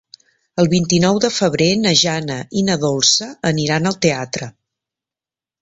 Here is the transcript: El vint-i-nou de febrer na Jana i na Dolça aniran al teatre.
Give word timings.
El 0.61 0.69
vint-i-nou 0.71 1.19
de 1.25 1.29
febrer 1.35 1.67
na 1.83 1.93
Jana 2.01 2.37
i 2.63 2.65
na 2.71 2.79
Dolça 2.87 3.31
aniran 3.53 3.91
al 3.91 4.03
teatre. 4.07 4.53